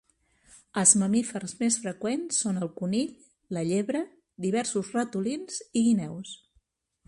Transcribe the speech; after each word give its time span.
Els 0.81 0.93
mamífers 1.01 1.53
més 1.59 1.77
freqüents 1.83 2.39
són 2.45 2.57
el 2.63 2.71
conill, 2.81 3.13
la 3.59 3.65
llebre, 3.73 4.03
diversos 4.49 4.93
ratolins 4.99 5.63
i 5.71 5.89
guineus. 5.91 6.37